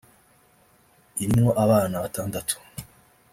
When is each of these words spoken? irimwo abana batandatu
irimwo 1.23 1.51
abana 1.63 1.95
batandatu 2.03 2.55